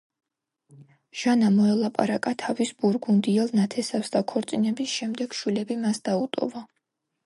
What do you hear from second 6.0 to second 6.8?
დაუტოვა.